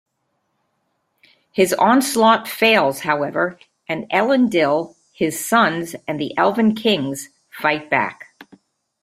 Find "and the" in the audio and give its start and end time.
6.07-6.35